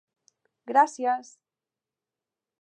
[0.71, 1.29] "Gràcies!"...